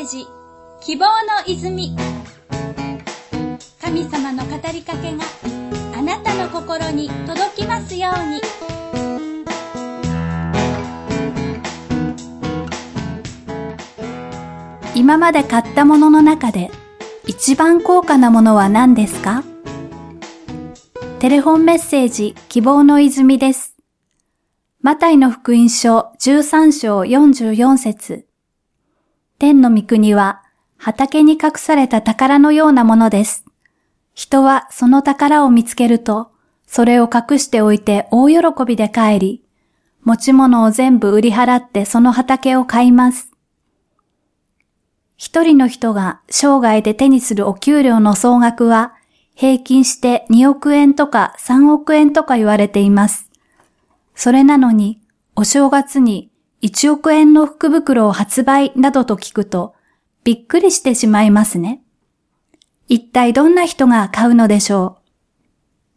[0.00, 0.26] ジ
[0.80, 1.10] 希望の
[1.46, 1.96] 泉。
[3.80, 5.24] 神様の語りかけが
[5.96, 8.40] あなたの心に届きますように。
[14.94, 16.70] 今まで買ったものの中で
[17.26, 19.44] 一番高価なものは何ですか？
[21.20, 23.76] テレフォンメッセージ希望の泉です。
[24.80, 28.26] マタイの福音書13章44節。
[29.42, 30.44] 天の御国は
[30.76, 33.44] 畑に隠された宝のようなものです。
[34.14, 36.30] 人はその宝を見つけると、
[36.68, 39.44] それを隠しておいて大喜びで帰り、
[40.04, 43.32] 持ち物を全部売り払ってその畑を買います。
[45.16, 48.94] 一人の人が生涯で手にするお給料の総額は
[49.34, 53.28] 平均して2億円とか3億円とか言われています。
[54.14, 55.00] それなのに、
[55.34, 56.30] お正月に
[56.62, 59.74] 1億円の福袋を発売などと聞くと、
[60.22, 61.82] びっくりしてしまいますね。
[62.86, 64.98] 一体どんな人が買うのでしょ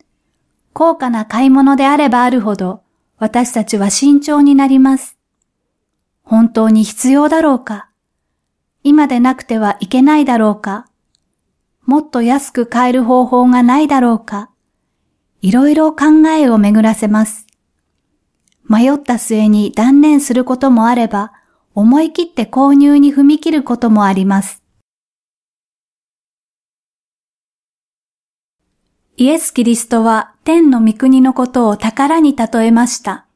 [0.00, 0.04] う？
[0.72, 2.82] 高価な買い物であればあるほど、
[3.18, 5.18] 私たちは慎重になります。
[6.22, 7.90] 本当に必要だろうか？
[8.84, 10.86] 今でなくてはいけないだろうか？
[11.86, 14.50] もっと安く買える方法がないだろうか？
[15.40, 17.48] いろいろ考えを巡らせます。
[18.72, 21.34] 迷った末に断念することもあれば、
[21.74, 24.62] 思い切って購入に踏み切ることもあります。
[29.18, 33.26] イエス・キリストは天の御国のことを宝に例えました。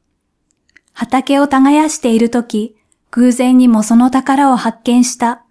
[0.91, 2.75] 畑を耕しているとき、
[3.11, 5.43] 偶然にもその宝を発見した。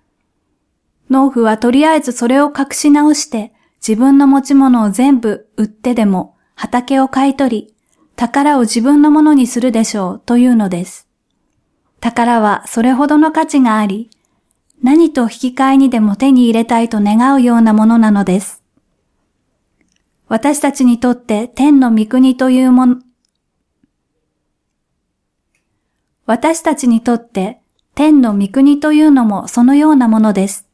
[1.11, 3.53] 農夫はとりあえずそれを隠し直して
[3.87, 7.76] 自分の持ち物を全部売ってでも畑を買い取り、
[8.17, 11.07] 宝を自分のものにするでしょうというのです。
[12.01, 14.11] 宝はそれほどの価値があり、
[14.83, 18.63] 何と引き換えにでも手に入れたいと願うようなものなのです。
[20.29, 22.97] 私たちにとって天の御国というもの、
[26.25, 27.61] 私たちにとって
[27.95, 30.67] 天の御国というのもそのようなものです。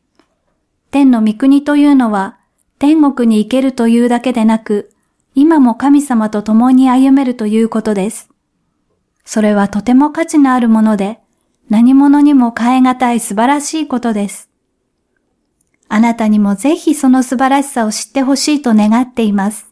[0.93, 2.39] 天の御国というのは
[2.79, 4.92] 天国に行けるというだけでなく、
[5.35, 8.29] 今も神様と共に歩めるということです。
[9.25, 11.21] それはとても価値のあるもので、
[11.71, 14.51] 何者にも変え難い素晴らしいことです。
[15.89, 19.69] あなたにもぜひその素晴らしさを知ってほしいと願っています。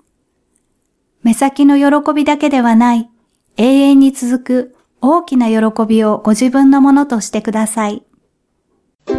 [1.23, 3.11] 目先の喜びだけではない、
[3.57, 5.57] 永遠に続く大きな喜
[5.87, 8.03] びをご自分のものとしてください。
[9.07, 9.15] こ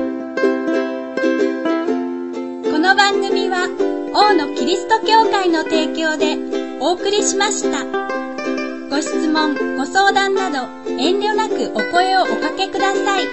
[2.80, 6.38] の番組は、王のキリスト教会の提供で
[6.82, 7.86] お送りしました。
[8.90, 13.28] ご質問、ご相談など遠慮なくお声をおかけください。